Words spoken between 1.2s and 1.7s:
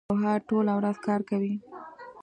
کوي